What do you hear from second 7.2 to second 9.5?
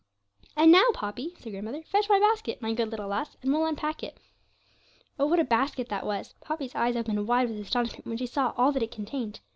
wide with astonishment when she saw all that it contained.